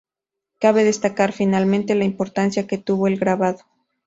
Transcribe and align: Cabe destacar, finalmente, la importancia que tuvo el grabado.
Cabe 0.57 0.83
destacar, 0.83 1.31
finalmente, 1.31 1.93
la 1.93 2.05
importancia 2.05 2.65
que 2.65 2.79
tuvo 2.79 3.05
el 3.05 3.19
grabado. 3.19 3.59